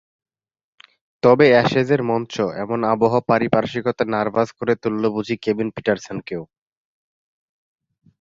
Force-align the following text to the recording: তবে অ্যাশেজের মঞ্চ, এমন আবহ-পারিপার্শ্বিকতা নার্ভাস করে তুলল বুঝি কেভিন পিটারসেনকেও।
তবে 1.23 1.45
অ্যাশেজের 1.51 2.01
মঞ্চ, 2.03 2.33
এমন 2.63 2.79
আবহ-পারিপার্শ্বিকতা 2.93 4.03
নার্ভাস 4.05 4.49
করে 4.51 4.73
তুলল 4.83 5.03
বুঝি 5.15 5.35
কেভিন 5.37 5.67
পিটারসেনকেও। 5.75 6.43